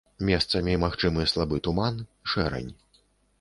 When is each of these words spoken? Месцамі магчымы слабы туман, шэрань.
Месцамі 0.27 0.77
магчымы 0.83 1.25
слабы 1.33 1.61
туман, 1.69 2.01
шэрань. 2.35 2.73